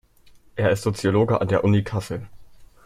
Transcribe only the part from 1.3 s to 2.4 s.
an der Uni Kassel.